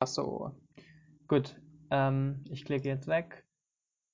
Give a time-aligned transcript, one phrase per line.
[0.00, 0.58] Achso.
[1.28, 1.60] Gut.
[1.90, 3.46] Ähm, ich klicke jetzt weg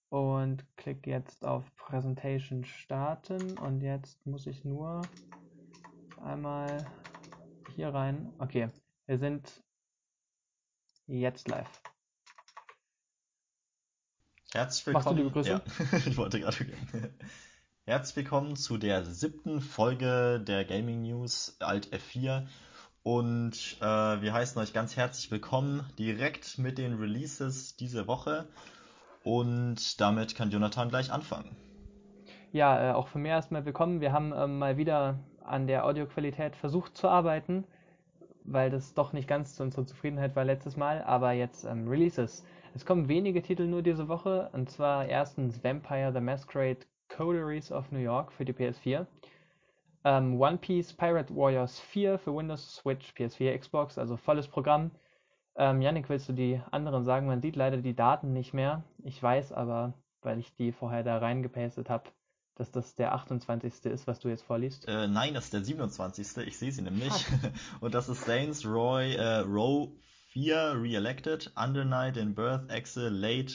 [0.08, 5.02] und klicke jetzt auf Präsentation starten und jetzt muss ich nur
[6.20, 6.84] einmal
[7.76, 8.32] hier rein.
[8.38, 8.68] Okay,
[9.06, 9.62] wir sind
[11.06, 11.80] jetzt live.
[14.52, 15.60] Herzlich Machst du die willkommen.
[15.62, 15.92] Begrüßung?
[15.92, 16.66] Ja, ich wollte gerade.
[17.84, 22.48] Herzlich willkommen zu der siebten Folge der Gaming News Alt F4.
[23.06, 28.48] Und äh, wir heißen euch ganz herzlich willkommen direkt mit den Releases diese Woche.
[29.22, 31.54] Und damit kann Jonathan gleich anfangen.
[32.50, 34.00] Ja, äh, auch von mir erstmal willkommen.
[34.00, 37.62] Wir haben ähm, mal wieder an der Audioqualität versucht zu arbeiten,
[38.42, 42.44] weil das doch nicht ganz zu unserer Zufriedenheit war letztes Mal, aber jetzt ähm, Releases.
[42.74, 47.92] Es kommen wenige Titel nur diese Woche, und zwar erstens Vampire the Masquerade Coteries of
[47.92, 49.06] New York für die PS4.
[50.06, 54.92] Ähm, One Piece Pirate Warriors 4 für Windows, Switch, PS4, Xbox, also volles Programm.
[55.56, 57.26] Ähm, Yannick, willst du die anderen sagen?
[57.26, 58.84] Man sieht leider die Daten nicht mehr.
[59.02, 62.04] Ich weiß aber, weil ich die vorher da reingepastet habe,
[62.54, 63.84] dass das der 28.
[63.86, 64.86] ist, was du jetzt vorliest.
[64.86, 66.46] Äh, nein, das ist der 27.
[66.46, 67.12] Ich sehe sie nämlich.
[67.80, 69.90] Und das ist Saints Roy, äh, Row
[70.28, 73.54] 4 Re-Elected, Under Night in Birth, Exe, Late,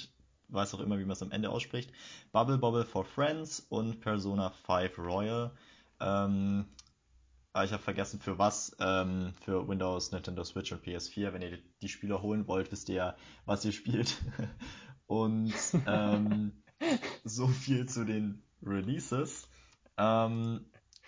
[0.50, 1.94] weiß auch immer, wie man es am Ende ausspricht,
[2.34, 5.52] Bubble Bobble for Friends und Persona 5 Royal.
[6.02, 6.66] Ähm,
[7.54, 8.76] ah, ich habe vergessen für was.
[8.80, 11.34] Ähm, für Windows, Nintendo Switch und PS4.
[11.34, 14.18] Wenn ihr die Spiele holen wollt, wisst ihr ja, was ihr spielt.
[15.08, 15.54] und
[15.88, 16.64] ähm,
[17.24, 19.48] so viel zu den Releases.
[19.98, 20.66] Ähm,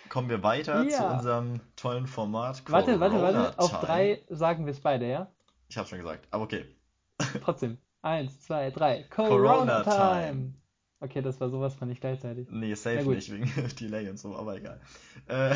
[0.10, 0.98] kommen wir weiter Ja.
[0.98, 2.62] zu unserem tollen Format.
[2.70, 3.58] Warte, warte, warte.
[3.60, 5.32] Auf drei sagen wir es beide, ja?
[5.70, 6.66] Ich habe schon gesagt, aber okay.
[7.44, 7.78] Trotzdem.
[8.02, 9.04] Eins, zwei, drei.
[9.04, 10.28] Corona, Corona Time.
[10.28, 10.54] Time.
[11.04, 12.48] Okay, das war sowas von nicht gleichzeitig.
[12.50, 14.80] Nee, safe nicht, wegen Delay und so, aber egal.
[15.28, 15.54] Äh,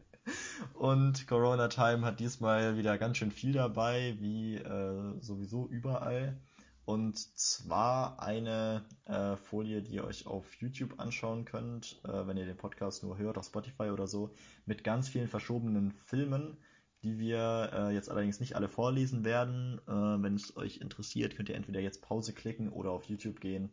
[0.74, 6.40] und Corona Time hat diesmal wieder ganz schön viel dabei, wie äh, sowieso überall.
[6.86, 12.46] Und zwar eine äh, Folie, die ihr euch auf YouTube anschauen könnt, äh, wenn ihr
[12.46, 14.34] den Podcast nur hört, auf Spotify oder so,
[14.64, 16.56] mit ganz vielen verschobenen Filmen,
[17.02, 19.78] die wir äh, jetzt allerdings nicht alle vorlesen werden.
[19.86, 23.70] Äh, wenn es euch interessiert, könnt ihr entweder jetzt Pause klicken oder auf YouTube gehen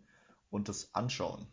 [0.49, 1.47] und das anschauen.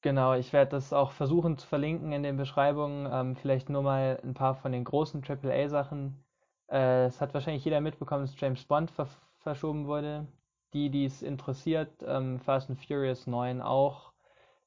[0.00, 3.08] Genau, ich werde das auch versuchen zu verlinken in den Beschreibungen.
[3.12, 6.24] Ähm, vielleicht nur mal ein paar von den großen AAA-Sachen.
[6.70, 9.08] Äh, es hat wahrscheinlich jeder mitbekommen, dass James Bond ver
[9.40, 10.26] verschoben wurde.
[10.72, 14.12] Die, die es interessiert, ähm, Fast and Furious 9 auch.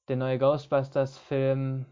[0.07, 1.85] Der neue Ghostbusters-Film,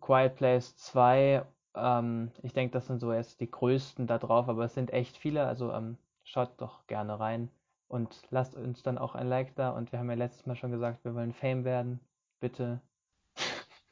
[0.00, 1.44] Quiet Place 2.
[1.74, 5.16] Ähm, ich denke, das sind so jetzt die größten da drauf, aber es sind echt
[5.16, 5.46] viele.
[5.46, 7.50] Also ähm, schaut doch gerne rein
[7.90, 9.70] und lasst uns dann auch ein Like da.
[9.70, 12.00] Und wir haben ja letztes Mal schon gesagt, wir wollen Fame werden.
[12.40, 12.80] Bitte.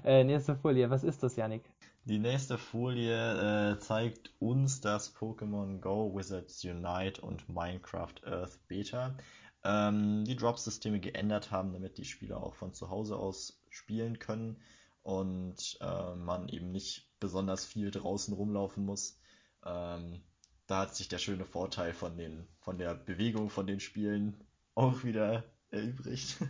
[0.03, 0.89] äh, nächste Folie.
[0.89, 1.63] Was ist das, Yannick?
[2.05, 9.15] Die nächste Folie äh, zeigt uns das Pokémon Go Wizards Unite und Minecraft Earth Beta
[9.63, 14.61] ähm, die Drop-Systeme geändert haben, damit die Spieler auch von zu Hause aus spielen können
[15.03, 19.19] und äh, man eben nicht besonders viel draußen rumlaufen muss.
[19.65, 20.23] Ähm,
[20.69, 24.39] da hat sich der schöne Vorteil von, den, von der Bewegung von den Spielen
[24.75, 26.37] auch wieder erübrigt.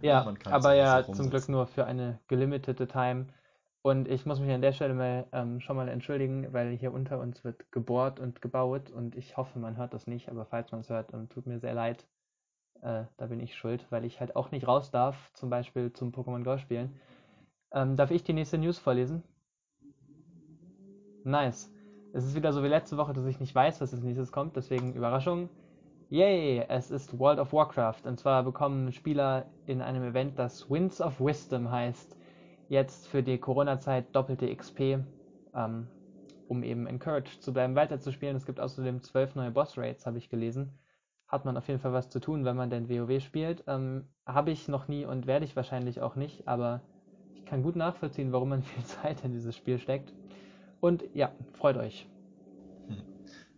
[0.00, 3.26] Ja, aber ja zum Glück nur für eine gelimitete Time.
[3.82, 7.18] Und ich muss mich an der Stelle mal ähm, schon mal entschuldigen, weil hier unter
[7.18, 10.82] uns wird gebohrt und gebaut und ich hoffe, man hört das nicht, aber falls man
[10.82, 12.06] es hört, ähm, tut mir sehr leid.
[12.82, 16.12] Äh, da bin ich schuld, weil ich halt auch nicht raus darf, zum Beispiel zum
[16.12, 17.00] Pokémon Go spielen.
[17.72, 19.24] Ähm, darf ich die nächste News vorlesen?
[21.24, 21.75] Nice.
[22.16, 24.56] Es ist wieder so wie letzte Woche, dass ich nicht weiß, was als nächstes kommt,
[24.56, 25.50] deswegen Überraschung.
[26.08, 28.06] Yay, es ist World of Warcraft.
[28.06, 32.16] Und zwar bekommen Spieler in einem Event, das Winds of Wisdom heißt,
[32.70, 34.80] jetzt für die Corona-Zeit doppelte XP,
[35.54, 35.88] ähm,
[36.48, 38.34] um eben encouraged zu bleiben, weiterzuspielen.
[38.34, 40.72] Es gibt außerdem zwölf neue Boss-Raids, habe ich gelesen.
[41.28, 43.62] Hat man auf jeden Fall was zu tun, wenn man denn WoW spielt.
[43.66, 46.80] Ähm, habe ich noch nie und werde ich wahrscheinlich auch nicht, aber
[47.34, 50.14] ich kann gut nachvollziehen, warum man viel Zeit in dieses Spiel steckt.
[50.80, 52.06] Und ja, freut euch.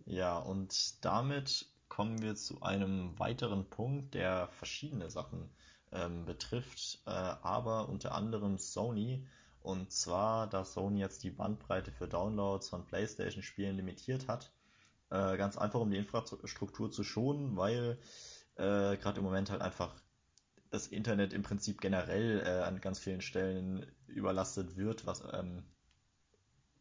[0.09, 5.51] Ja, und damit kommen wir zu einem weiteren Punkt, der verschiedene Sachen
[5.91, 9.27] ähm, betrifft, äh, aber unter anderem Sony.
[9.61, 14.51] Und zwar, dass Sony jetzt die Bandbreite für Downloads von PlayStation-Spielen limitiert hat.
[15.11, 17.99] Äh, ganz einfach, um die Infrastruktur zu schonen, weil
[18.55, 19.93] äh, gerade im Moment halt einfach
[20.71, 25.63] das Internet im Prinzip generell äh, an ganz vielen Stellen überlastet wird, was ähm,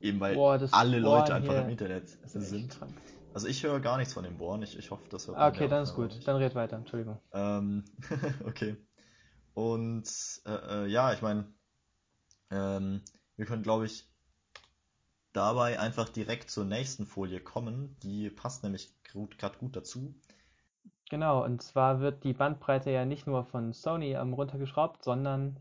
[0.01, 2.77] eben weil Boah, alle Leute einfach hier im Internet sind.
[3.35, 4.63] Also ich höre gar nichts von dem Bohren.
[4.63, 6.15] Ich, ich hoffe, das hört man Okay, dann ist gut.
[6.15, 6.27] nicht.
[6.27, 7.21] Dann red weiter, Entschuldigung.
[7.33, 7.85] Ähm,
[8.47, 8.77] okay.
[9.55, 10.09] Und
[10.47, 11.53] äh, äh, ja, ich meine,
[12.51, 13.03] ähm,
[13.37, 14.09] wir können, glaube ich,
[15.33, 17.97] dabei einfach direkt zur nächsten Folie kommen.
[18.03, 20.15] Die passt nämlich gerade gut dazu.
[21.11, 25.59] Genau, und zwar wird die Bandbreite ja nicht nur von Sony ähm, runtergeschraubt, sondern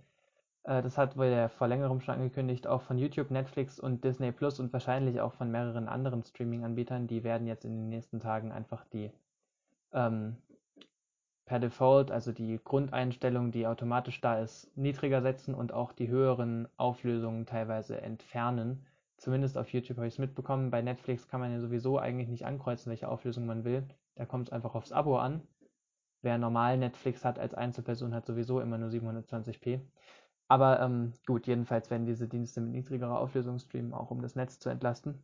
[0.67, 4.59] das hat wohl ja vor längerem schon angekündigt, auch von YouTube, Netflix und Disney Plus
[4.59, 7.07] und wahrscheinlich auch von mehreren anderen Streaming-Anbietern.
[7.07, 9.09] Die werden jetzt in den nächsten Tagen einfach die
[9.93, 10.35] ähm,
[11.45, 16.67] per Default, also die Grundeinstellung, die automatisch da ist, niedriger setzen und auch die höheren
[16.75, 18.85] Auflösungen teilweise entfernen.
[19.15, 20.69] Zumindest auf YouTube habe ich es mitbekommen.
[20.69, 23.87] Bei Netflix kann man ja sowieso eigentlich nicht ankreuzen, welche Auflösung man will.
[24.15, 25.41] Da kommt es einfach aufs Abo an.
[26.21, 29.79] Wer normal Netflix hat als Einzelperson, hat sowieso immer nur 720p.
[30.47, 34.59] Aber ähm, gut, jedenfalls werden diese Dienste mit niedrigerer Auflösung streamen, auch um das Netz
[34.59, 35.23] zu entlasten.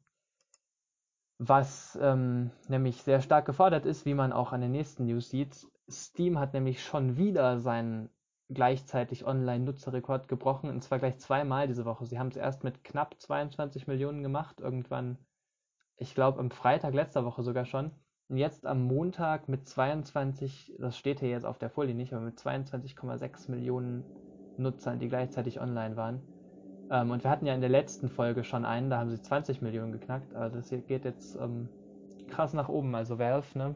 [1.38, 5.68] Was ähm, nämlich sehr stark gefordert ist, wie man auch an den nächsten News sieht.
[5.90, 8.10] Steam hat nämlich schon wieder seinen
[8.50, 12.06] gleichzeitig Online-Nutzerrekord gebrochen, und zwar gleich zweimal diese Woche.
[12.06, 15.18] Sie haben es erst mit knapp 22 Millionen gemacht, irgendwann,
[15.98, 17.92] ich glaube am Freitag letzter Woche sogar schon.
[18.30, 22.24] Und jetzt am Montag mit 22, das steht hier jetzt auf der Folie nicht, aber
[22.24, 24.04] mit 22,6 Millionen
[24.58, 26.22] Nutzern, die gleichzeitig online waren.
[26.90, 29.62] Ähm, und wir hatten ja in der letzten Folge schon einen, da haben sie 20
[29.62, 30.36] Millionen geknackt.
[30.36, 31.70] Also das geht jetzt ähm,
[32.28, 32.94] krass nach oben.
[32.96, 33.76] Also Valve, ne?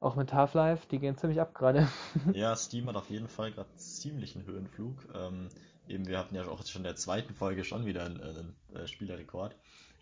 [0.00, 1.86] Auch mit Half-Life, die gehen ziemlich ab gerade.
[2.32, 4.96] ja, Steam hat auf jeden Fall gerade ziemlichen Höhenflug.
[5.14, 5.48] Ähm,
[5.86, 8.86] eben, wir hatten ja auch schon in der zweiten Folge schon wieder einen, einen äh,
[8.88, 9.56] Spielerrekord.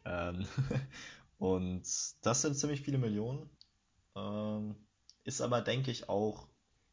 [0.07, 0.47] Ähm,
[1.39, 1.83] und
[2.23, 3.51] das sind ziemlich viele Millionen.
[4.17, 4.77] Ähm,
[5.25, 6.49] ist aber, denke ich, auch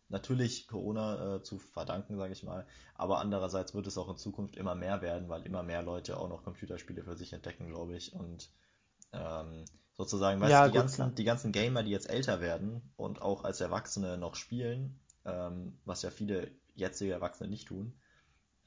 [0.09, 2.65] natürlich Corona äh, zu verdanken, sage ich mal.
[2.95, 6.29] Aber andererseits wird es auch in Zukunft immer mehr werden, weil immer mehr Leute auch
[6.29, 8.13] noch Computerspiele für sich entdecken, glaube ich.
[8.13, 8.49] Und
[9.13, 13.21] ähm, sozusagen, weißt ja, du, die, ganzen, die ganzen Gamer, die jetzt älter werden und
[13.21, 17.93] auch als Erwachsene noch spielen, ähm, was ja viele jetzige Erwachsene nicht tun,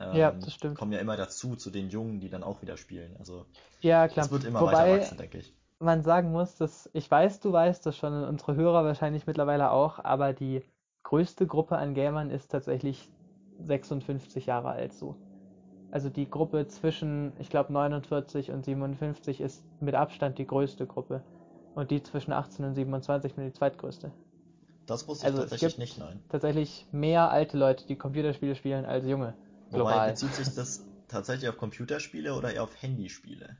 [0.00, 0.78] ähm, ja, das stimmt.
[0.78, 3.16] kommen ja immer dazu, zu den Jungen, die dann auch wieder spielen.
[3.18, 3.44] Also
[3.80, 4.26] ja, klar.
[4.26, 5.54] es wird immer Wobei, weiter wachsen, denke ich.
[5.78, 9.98] Man sagen muss, dass ich weiß, du weißt das schon, unsere Hörer wahrscheinlich mittlerweile auch,
[9.98, 10.62] aber die
[11.02, 13.10] größte Gruppe an Gamern ist tatsächlich
[13.58, 15.16] 56 Jahre alt so.
[15.90, 21.22] Also die Gruppe zwischen, ich glaube, 49 und 57 ist mit Abstand die größte Gruppe.
[21.74, 24.10] Und die zwischen 18 und 27 nur die zweitgrößte.
[24.86, 26.20] Das wusste ich also tatsächlich nicht, nein.
[26.28, 29.34] Tatsächlich mehr alte Leute, die Computerspiele spielen, als junge.
[29.70, 29.94] Global.
[29.94, 33.56] Wobei bezieht sich das tatsächlich auf Computerspiele oder eher auf Handyspiele?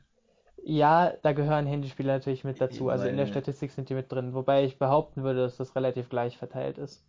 [0.63, 2.89] Ja, da gehören Handyspiele natürlich mit dazu.
[2.89, 4.33] Also in der Statistik sind die mit drin.
[4.33, 7.03] Wobei ich behaupten würde, dass das relativ gleich verteilt ist.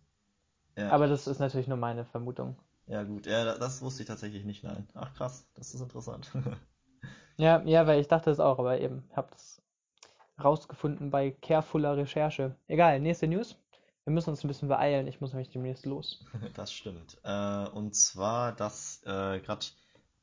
[0.75, 0.89] Ja.
[0.89, 2.55] Aber das ist natürlich nur meine Vermutung.
[2.87, 3.25] Ja, gut.
[3.25, 4.87] Ja, das wusste ich tatsächlich nicht, nein.
[4.93, 5.45] Ach, krass.
[5.55, 6.31] Das ist interessant.
[7.37, 9.61] ja, ja, weil ich dachte es auch, aber eben, hab das
[10.43, 12.55] rausgefunden bei carefuller Recherche.
[12.67, 13.57] Egal, nächste News.
[14.03, 15.07] Wir müssen uns ein bisschen beeilen.
[15.07, 16.25] Ich muss nämlich demnächst los.
[16.55, 17.17] Das stimmt.
[17.23, 19.65] Äh, und zwar, dass äh, gerade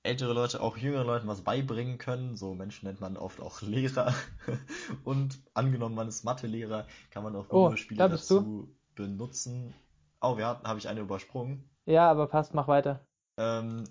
[0.02, 2.36] ältere Leute auch jüngere Leuten was beibringen können.
[2.36, 4.14] So Menschen nennt man oft auch Lehrer.
[5.04, 8.74] und angenommen, man ist Mathelehrer, kann man auch oh, Videospiele da dazu du?
[8.94, 9.74] benutzen.
[10.20, 11.68] Oh, wir hatten, habe ich eine übersprungen.
[11.86, 13.00] Ja, aber passt, mach weiter.
[13.36, 13.84] Ähm,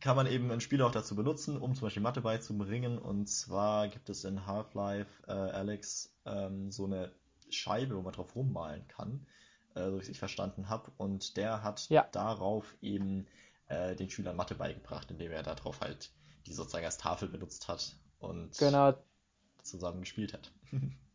[0.00, 2.98] kann man eben ein Spiel auch dazu benutzen, um zum Beispiel Mathe beizubringen.
[2.98, 7.12] Und zwar gibt es in Half-Life äh, Alex ähm, so eine
[7.50, 9.26] Scheibe, wo man drauf rummalen kann,
[9.74, 10.90] äh, so wie ich verstanden habe.
[10.96, 12.06] Und der hat ja.
[12.12, 13.26] darauf eben
[13.68, 16.10] äh, den Schülern Mathe beigebracht, indem er darauf halt
[16.46, 18.94] die sozusagen als Tafel benutzt hat und genau.
[19.62, 20.52] zusammen gespielt hat.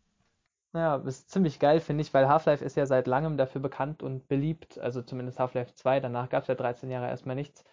[0.74, 4.28] Ja, ist ziemlich geil, finde ich, weil Half-Life ist ja seit langem dafür bekannt und
[4.30, 7.66] beliebt, also zumindest Half-Life 2, danach gab es ja 13 Jahre erstmal nichts,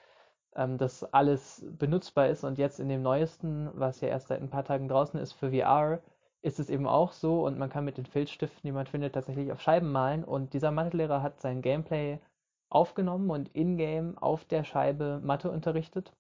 [0.57, 4.51] ähm, dass alles benutzbar ist und jetzt in dem neuesten, was ja erst seit ein
[4.51, 6.01] paar Tagen draußen ist für VR,
[6.43, 9.53] ist es eben auch so und man kann mit den Filzstiften, die man findet, tatsächlich
[9.53, 12.19] auf Scheiben malen und dieser Mathelehrer hat sein Gameplay
[12.69, 16.13] aufgenommen und in-game auf der Scheibe Mathe unterrichtet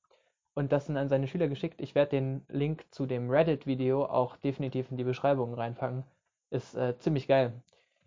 [0.54, 1.80] und das dann an seine Schüler geschickt.
[1.80, 6.04] Ich werde den Link zu dem Reddit-Video auch definitiv in die Beschreibung reinpacken
[6.50, 7.52] ist äh, ziemlich geil.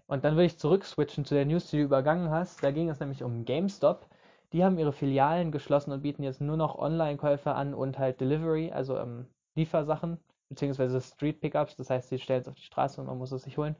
[0.08, 2.64] Und dann würde ich zurückswitchen zu der News, die du übergangen hast.
[2.64, 4.08] Da ging es nämlich um GameStop.
[4.52, 8.72] Die haben ihre Filialen geschlossen und bieten jetzt nur noch Online-Käufe an und halt Delivery,
[8.72, 10.20] also ähm, Liefersachen,
[10.50, 11.78] beziehungsweise Street-Pickups.
[11.78, 13.78] Das heißt, sie stellen es auf die Straße und man muss es sich holen.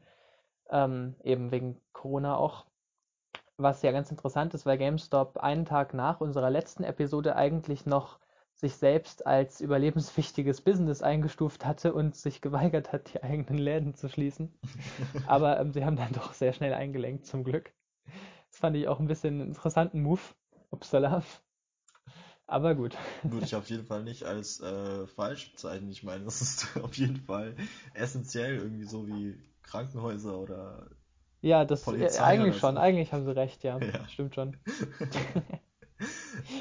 [0.70, 2.64] Ähm, eben wegen Corona auch.
[3.58, 8.18] Was ja ganz interessant ist, weil GameStop einen Tag nach unserer letzten Episode eigentlich noch
[8.62, 14.08] sich selbst als überlebenswichtiges Business eingestuft hatte und sich geweigert hat, die eigenen Läden zu
[14.08, 14.54] schließen.
[15.26, 17.72] Aber ähm, sie haben dann doch sehr schnell eingelenkt, zum Glück.
[18.48, 20.20] Das fand ich auch ein bisschen einen interessanten Move.
[20.70, 21.22] Upsala.
[22.46, 22.96] Aber gut.
[23.24, 25.90] Würde ich auf jeden Fall nicht als äh, falsch bezeichnen.
[25.90, 27.56] Ich meine, das ist auf jeden Fall
[27.94, 30.88] essentiell, irgendwie so wie Krankenhäuser oder.
[31.40, 32.78] Ja, das Polizei eigentlich schon.
[32.78, 33.78] Eigentlich haben sie recht, ja.
[33.80, 34.06] ja.
[34.08, 34.56] Stimmt schon.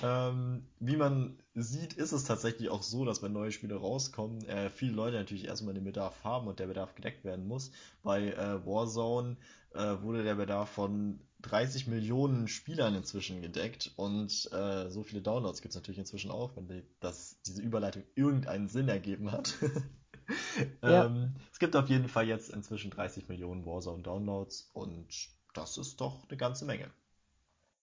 [0.04, 4.70] Ähm, wie man sieht, ist es tatsächlich auch so, dass wenn neue Spiele rauskommen, äh,
[4.70, 7.72] viele Leute natürlich erstmal den Bedarf haben und der Bedarf gedeckt werden muss.
[8.04, 9.38] Bei äh, Warzone
[9.74, 15.62] äh, wurde der Bedarf von 30 Millionen Spielern inzwischen gedeckt und äh, so viele Downloads
[15.62, 19.56] gibt es natürlich inzwischen auch, wenn die, das, diese Überleitung irgendeinen Sinn ergeben hat.
[20.84, 21.06] ja.
[21.06, 25.08] ähm, es gibt auf jeden Fall jetzt inzwischen 30 Millionen Warzone-Downloads und
[25.54, 26.92] das ist doch eine ganze Menge.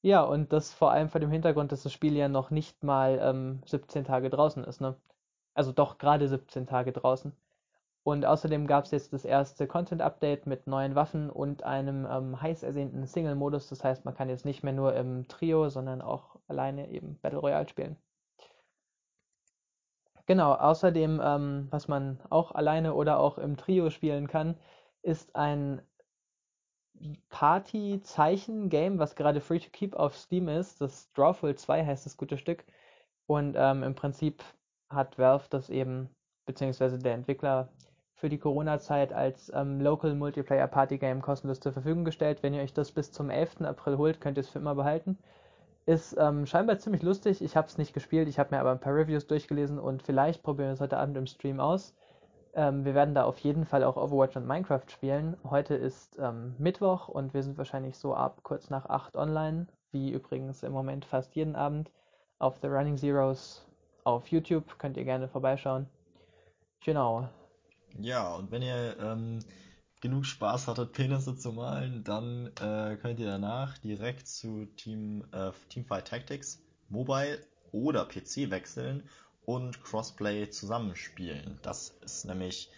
[0.03, 3.19] Ja, und das vor allem vor dem Hintergrund, dass das Spiel ja noch nicht mal
[3.23, 4.97] ähm, 17 Tage draußen ist, ne?
[5.55, 7.33] Also doch gerade 17 Tage draußen.
[8.05, 12.63] Und außerdem gab es jetzt das erste Content-Update mit neuen Waffen und einem ähm, heiß
[12.65, 13.69] ersehnten Single-Modus.
[13.69, 17.39] Das heißt, man kann jetzt nicht mehr nur im Trio, sondern auch alleine eben Battle
[17.41, 17.97] Royale spielen.
[20.27, 24.57] Genau, außerdem, ähm, was man auch alleine oder auch im Trio spielen kann,
[25.03, 25.81] ist ein
[27.31, 30.81] Party-Zeichen-Game, was gerade free to keep auf Steam ist.
[30.81, 32.65] Das Drawful 2 heißt das gute Stück.
[33.27, 34.43] Und ähm, im Prinzip
[34.91, 36.09] hat Valve das eben,
[36.47, 37.69] beziehungsweise der Entwickler,
[38.19, 42.43] für die Corona-Zeit als ähm, Local Multiplayer Party Game kostenlos zur Verfügung gestellt.
[42.43, 43.61] Wenn ihr euch das bis zum 11.
[43.61, 45.19] April holt, könnt ihr es für immer behalten.
[45.87, 47.41] Ist ähm, scheinbar ziemlich lustig.
[47.43, 50.43] Ich habe es nicht gespielt, ich habe mir aber ein paar Reviews durchgelesen und vielleicht
[50.43, 51.95] probieren wir es heute Abend im Stream aus.
[52.55, 55.37] Ähm, wir werden da auf jeden Fall auch Overwatch und Minecraft spielen.
[55.45, 60.11] Heute ist ähm, Mittwoch und wir sind wahrscheinlich so ab kurz nach 8 online, wie
[60.11, 61.91] übrigens im Moment fast jeden Abend
[62.39, 63.67] auf The Running Zeros
[64.05, 64.79] auf YouTube.
[64.79, 65.87] Könnt ihr gerne vorbeischauen.
[66.85, 67.29] Genau.
[67.99, 69.41] Ja, und wenn ihr ähm,
[70.01, 75.51] genug Spaß hattet, Penisse zu malen, dann äh, könnt ihr danach direkt zu Team, äh,
[75.69, 77.39] Teamfight Tactics Mobile
[77.73, 79.03] oder PC wechseln
[79.49, 81.59] und Crossplay zusammenspielen.
[81.63, 82.71] Das ist nämlich,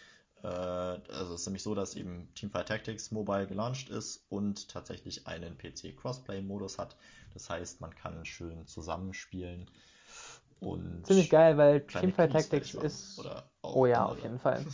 [0.44, 5.58] äh, also ist nämlich so, dass eben Teamfight Tactics Mobile gelauncht ist und tatsächlich einen
[5.58, 6.94] PC Crossplay Modus hat.
[7.34, 9.68] Das heißt, man kann schön zusammenspielen.
[10.60, 13.20] Und Ziemlich geil, weil Teamfight Tactics ist.
[13.62, 14.12] oh ja, andere.
[14.12, 14.64] auf jeden Fall.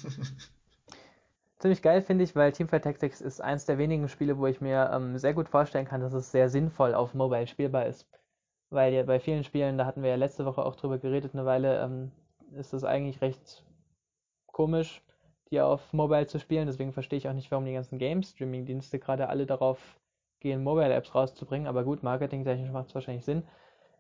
[1.60, 4.90] Ziemlich geil finde ich, weil Teamfight Tactics ist eins der wenigen Spiele, wo ich mir
[4.92, 8.06] ähm, sehr gut vorstellen kann, dass es sehr sinnvoll auf Mobile spielbar ist
[8.70, 11.44] weil ja bei vielen Spielen, da hatten wir ja letzte Woche auch drüber geredet, eine
[11.44, 12.12] Weile, ähm,
[12.56, 13.64] ist das eigentlich recht
[14.46, 15.02] komisch,
[15.50, 16.66] die auf Mobile zu spielen.
[16.66, 19.78] Deswegen verstehe ich auch nicht, warum die ganzen Game-Streaming-Dienste gerade alle darauf
[20.40, 21.68] gehen, Mobile-Apps rauszubringen.
[21.68, 23.42] Aber gut, marketingtechnisch macht es wahrscheinlich Sinn.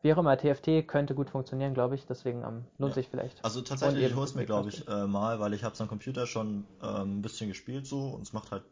[0.02, 2.06] Wie auch immer, TFT könnte gut funktionieren, glaube ich.
[2.06, 2.94] Deswegen ähm, lohnt ja.
[2.94, 3.44] sich vielleicht.
[3.44, 5.88] Also tatsächlich, ich hole es mir, glaube ich, äh, mal, weil ich habe es am
[5.88, 8.64] Computer schon ähm, ein bisschen gespielt so und es macht halt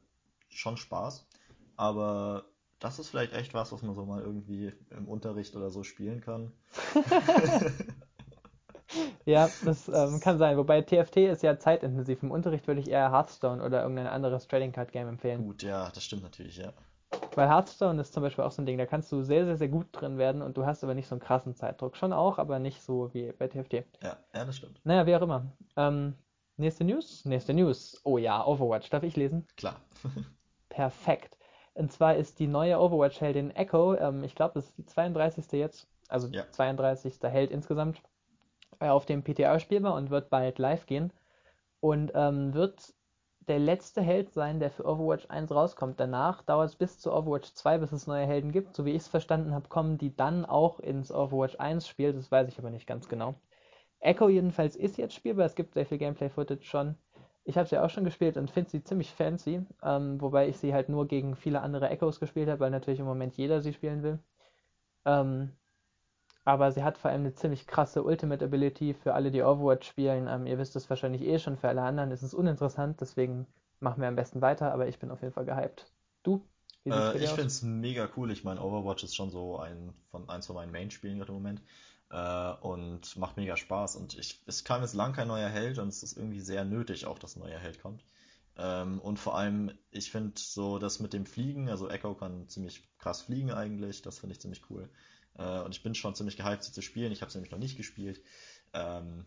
[0.48, 1.26] schon Spaß.
[1.76, 2.44] Aber
[2.84, 6.20] das ist vielleicht echt was, was man so mal irgendwie im Unterricht oder so spielen
[6.20, 6.52] kann.
[9.24, 10.58] ja, das ähm, kann sein.
[10.58, 12.22] Wobei TFT ist ja zeitintensiv.
[12.22, 15.46] Im Unterricht würde ich eher Hearthstone oder irgendein anderes Trading Card Game empfehlen.
[15.46, 16.74] Gut, ja, das stimmt natürlich, ja.
[17.34, 19.68] Weil Hearthstone ist zum Beispiel auch so ein Ding, da kannst du sehr, sehr, sehr
[19.68, 21.96] gut drin werden und du hast aber nicht so einen krassen Zeitdruck.
[21.96, 23.84] Schon auch, aber nicht so wie bei TFT.
[24.02, 24.78] Ja, ja das stimmt.
[24.84, 25.46] Naja, wie auch immer.
[25.78, 26.16] Ähm,
[26.58, 27.24] nächste News?
[27.24, 27.98] Nächste News.
[28.04, 28.90] Oh ja, Overwatch.
[28.90, 29.46] Darf ich lesen?
[29.56, 29.80] Klar.
[30.68, 31.38] Perfekt.
[31.74, 35.52] Und zwar ist die neue Overwatch-Heldin Echo, ähm, ich glaube, das ist die 32.
[35.52, 36.44] jetzt, also ja.
[36.50, 37.14] 32.
[37.22, 38.00] Held insgesamt,
[38.80, 41.12] äh, auf dem PTR spielbar und wird bald live gehen.
[41.80, 42.94] Und ähm, wird
[43.48, 46.00] der letzte Held sein, der für Overwatch 1 rauskommt.
[46.00, 48.74] Danach dauert es bis zu Overwatch 2, bis es neue Helden gibt.
[48.74, 52.12] So wie ich es verstanden habe, kommen die dann auch ins Overwatch 1 Spiel.
[52.12, 53.34] Das weiß ich aber nicht ganz genau.
[54.00, 55.46] Echo jedenfalls ist jetzt spielbar.
[55.46, 56.96] Es gibt sehr viel Gameplay-Footage schon.
[57.44, 60.72] Ich habe sie auch schon gespielt und finde sie ziemlich fancy, ähm, wobei ich sie
[60.72, 64.02] halt nur gegen viele andere Echoes gespielt habe, weil natürlich im Moment jeder sie spielen
[64.02, 64.18] will.
[65.04, 65.50] Ähm,
[66.44, 70.26] aber sie hat vor allem eine ziemlich krasse Ultimate Ability für alle, die Overwatch spielen.
[70.28, 73.46] Ähm, ihr wisst es wahrscheinlich eh schon, für alle anderen ist es uninteressant, deswegen
[73.80, 75.86] machen wir am besten weiter, aber ich bin auf jeden Fall gehypt.
[76.22, 76.42] Du?
[76.86, 78.30] Äh, ich finde es mega cool.
[78.30, 81.62] Ich meine, Overwatch ist schon so ein von eins von meinen Main-Spielen gerade im Moment
[82.10, 83.96] äh, und macht mega Spaß.
[83.96, 87.06] Und ich, es kam jetzt lang kein neuer Held und es ist irgendwie sehr nötig
[87.06, 88.04] auch, dass ein neuer Held kommt.
[88.56, 92.88] Ähm, und vor allem, ich finde so das mit dem Fliegen, also Echo kann ziemlich
[92.98, 94.88] krass fliegen eigentlich, das finde ich ziemlich cool.
[95.36, 97.12] Äh, und ich bin schon ziemlich gehypt, sie zu spielen.
[97.12, 98.22] Ich habe sie nämlich noch nicht gespielt.
[98.72, 99.26] Ähm,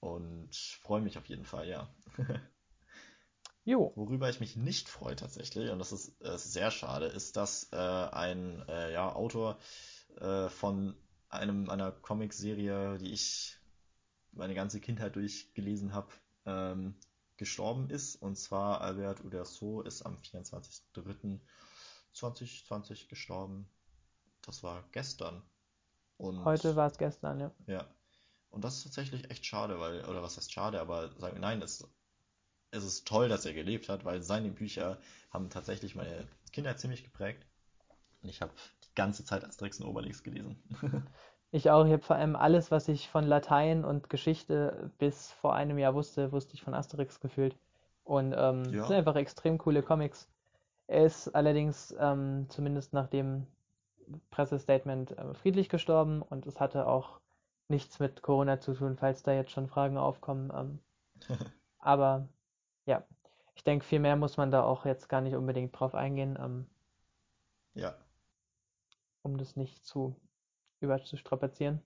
[0.00, 1.88] und freue mich auf jeden Fall, ja.
[3.64, 3.92] jo.
[3.96, 7.76] Worüber ich mich nicht freue tatsächlich, und das ist äh, sehr schade, ist, dass äh,
[7.76, 9.58] ein äh, ja, Autor
[10.20, 10.96] äh, von
[11.28, 13.58] einem einer Comicserie, die ich
[14.32, 16.08] meine ganze Kindheit durchgelesen habe,
[16.46, 16.94] ähm,
[17.36, 18.16] gestorben ist.
[18.16, 23.68] Und zwar Albert Uderso ist am 24.03.2020 gestorben.
[24.42, 25.42] Das war gestern.
[26.16, 27.50] Und, Heute war es gestern, ja.
[27.66, 27.86] Ja.
[28.50, 31.62] Und das ist tatsächlich echt schade, weil, oder was heißt schade, aber sagen wir, nein,
[31.62, 31.86] es,
[32.70, 37.04] es ist toll, dass er gelebt hat, weil seine Bücher haben tatsächlich meine Kindheit ziemlich
[37.04, 37.46] geprägt.
[38.22, 38.52] Und ich habe
[38.98, 40.62] ganze Zeit Asterix und Obelix gelesen.
[41.50, 41.84] Ich auch.
[41.86, 45.94] Ich habe vor allem alles, was ich von Latein und Geschichte bis vor einem Jahr
[45.94, 47.56] wusste, wusste ich von Asterix gefühlt.
[48.04, 50.28] Und ähm, sind Ja, einfach extrem coole Comics.
[50.88, 53.46] Er ist allerdings, ähm, zumindest nach dem
[54.30, 57.20] Pressestatement, äh, friedlich gestorben und es hatte auch
[57.68, 60.52] nichts mit Corona zu tun, falls da jetzt schon Fragen aufkommen.
[60.54, 60.80] Ähm,
[61.80, 62.28] aber
[62.86, 63.04] ja,
[63.56, 66.66] ich denke, viel mehr muss man da auch jetzt gar nicht unbedingt drauf eingehen, ähm,
[67.74, 67.98] ja.
[69.22, 70.20] Um das nicht zu
[70.80, 71.82] überzustrapazieren.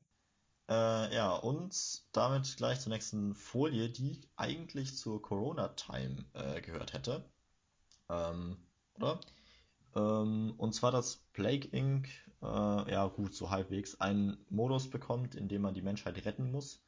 [0.69, 1.75] Äh, ja, und
[2.12, 7.25] damit gleich zur nächsten Folie, die eigentlich zur Corona-Time äh, gehört hätte.
[8.09, 8.57] Ähm,
[8.95, 9.21] oder?
[9.95, 12.09] Ähm, und zwar, dass Plague Inc.,
[12.43, 12.47] äh,
[12.91, 16.83] ja gut, so halbwegs, einen Modus bekommt, in dem man die Menschheit retten muss.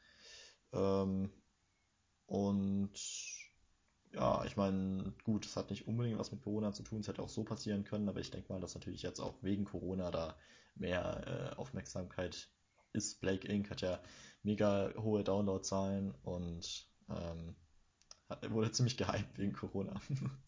[0.72, 1.30] Ähm,
[2.26, 2.92] und
[4.14, 7.22] ja, ich meine, gut, es hat nicht unbedingt was mit Corona zu tun, es hätte
[7.22, 10.36] auch so passieren können, aber ich denke mal, dass natürlich jetzt auch wegen Corona da
[10.76, 12.48] mehr äh, Aufmerksamkeit
[12.92, 13.20] ist.
[13.20, 13.70] Plague Inc.
[13.70, 14.00] hat ja
[14.42, 17.56] mega hohe Downloadzahlen und ähm,
[18.28, 19.94] hat, wurde ziemlich gehypt wegen Corona.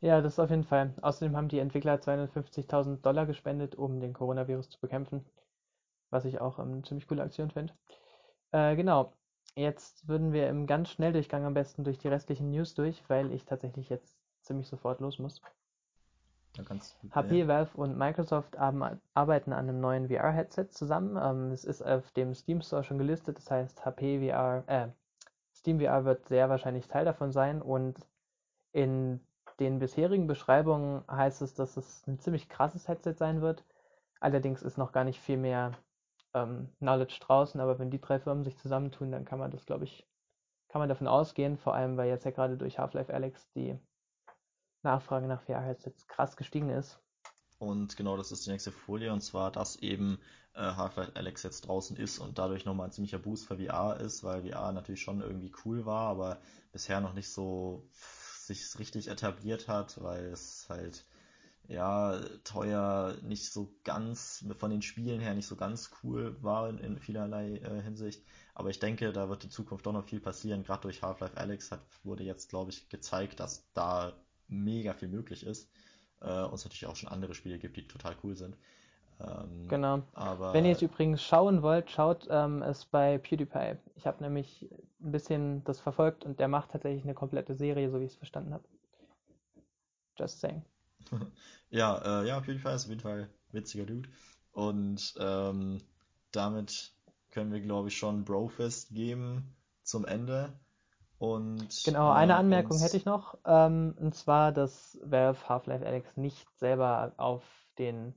[0.00, 0.92] Ja, das auf jeden Fall.
[1.00, 5.24] Außerdem haben die Entwickler 250.000 Dollar gespendet, um den Coronavirus zu bekämpfen,
[6.10, 7.72] was ich auch eine ziemlich coole Aktion finde.
[8.52, 9.12] Äh, genau.
[9.54, 13.44] Jetzt würden wir im ganz Schnelldurchgang am besten durch die restlichen News durch, weil ich
[13.44, 15.42] tatsächlich jetzt ziemlich sofort los muss.
[16.54, 17.14] Du, ja.
[17.14, 21.16] HP, Valve und Microsoft arbeiten an einem neuen VR-Headset zusammen.
[21.16, 24.88] Ähm, es ist auf dem Steam Store schon gelistet, das heißt HP VR, äh,
[25.54, 27.96] Steam VR wird sehr wahrscheinlich Teil davon sein und
[28.72, 29.20] in
[29.60, 33.64] den bisherigen Beschreibungen heißt es, dass es ein ziemlich krasses Headset sein wird.
[34.18, 35.72] Allerdings ist noch gar nicht viel mehr
[36.34, 39.84] ähm, Knowledge draußen, aber wenn die drei Firmen sich zusammentun, dann kann man das, glaube
[39.84, 40.06] ich,
[40.68, 43.78] kann man davon ausgehen, vor allem weil jetzt ja gerade durch Half-Life Alyx die
[44.82, 46.98] Nachfrage nach VR-Headsets krass gestiegen ist.
[47.58, 50.18] Und genau das ist die nächste Folie, und zwar, dass eben
[50.54, 54.24] äh, Half-Life Alyx jetzt draußen ist und dadurch nochmal ein ziemlicher Boost für VR ist,
[54.24, 56.40] weil VR natürlich schon irgendwie cool war, aber
[56.72, 61.04] bisher noch nicht so sich richtig etabliert hat, weil es halt
[61.68, 66.78] ja teuer, nicht so ganz von den Spielen her nicht so ganz cool war in,
[66.78, 68.22] in vielerlei äh, Hinsicht.
[68.54, 70.64] Aber ich denke, da wird in Zukunft doch noch viel passieren.
[70.64, 74.12] Gerade durch Half-Life Alyx hat, wurde jetzt, glaube ich, gezeigt, dass da
[74.48, 75.70] mega viel möglich ist.
[76.20, 78.56] Äh, und es natürlich auch schon andere Spiele gibt, die total cool sind.
[79.20, 80.02] Ähm, Genau.
[80.52, 83.76] Wenn ihr es aber übrigens schauen wollt, schaut ähm, es bei PewDiePie.
[83.94, 84.68] Ich habe nämlich
[85.00, 88.16] ein bisschen das verfolgt und der macht tatsächlich eine komplette Serie, so wie ich es
[88.16, 88.64] verstanden habe.
[90.16, 90.62] Just saying.
[91.70, 94.08] ja, äh, ja, PewDiePie ist auf jeden Fall ein witziger Dude.
[94.52, 95.78] Und ähm,
[96.30, 96.92] damit
[97.30, 100.52] können wir, glaube ich, schon Brofist geben zum Ende
[101.22, 106.16] und Genau, eine äh, Anmerkung hätte ich noch, ähm, und zwar, dass Valve Half-Life Alyx
[106.16, 107.44] nicht selber auf
[107.78, 108.12] den,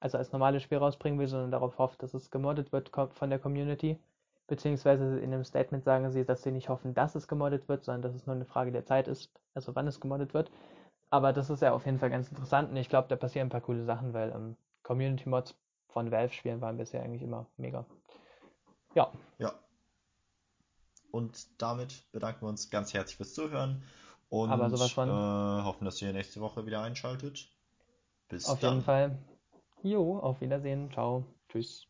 [0.00, 3.38] also als normales Spiel rausbringen will, sondern darauf hofft, dass es gemoddet wird von der
[3.38, 4.00] Community.
[4.48, 8.02] Beziehungsweise in dem Statement sagen sie, dass sie nicht hoffen, dass es gemoddet wird, sondern
[8.02, 10.50] dass es nur eine Frage der Zeit ist, also wann es gemoddet wird.
[11.10, 13.50] Aber das ist ja auf jeden Fall ganz interessant und ich glaube, da passieren ein
[13.50, 15.54] paar coole Sachen, weil ähm, Community-Mods
[15.88, 17.84] von Valve-Spielen waren bisher eigentlich immer mega.
[18.94, 19.54] Ja, Ja,
[21.10, 23.82] und damit bedanken wir uns ganz herzlich fürs Zuhören
[24.28, 25.08] und äh, von.
[25.08, 27.48] hoffen, dass ihr nächste Woche wieder einschaltet.
[28.28, 28.84] Bis Auf jeden dann.
[28.84, 29.18] Fall.
[29.82, 30.90] Jo, auf Wiedersehen.
[30.92, 31.24] Ciao.
[31.48, 31.87] Tschüss.